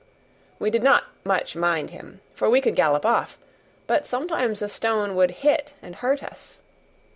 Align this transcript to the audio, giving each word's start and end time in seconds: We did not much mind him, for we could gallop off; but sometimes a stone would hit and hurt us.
We 0.57 0.71
did 0.71 0.81
not 0.81 1.03
much 1.23 1.55
mind 1.55 1.91
him, 1.91 2.21
for 2.33 2.49
we 2.49 2.59
could 2.59 2.75
gallop 2.75 3.05
off; 3.05 3.37
but 3.85 4.07
sometimes 4.07 4.63
a 4.63 4.67
stone 4.67 5.13
would 5.15 5.29
hit 5.45 5.75
and 5.79 5.97
hurt 5.97 6.23
us. 6.23 6.57